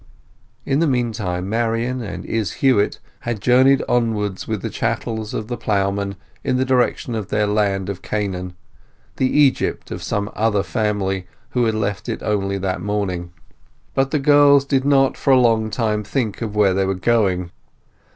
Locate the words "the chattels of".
4.63-5.47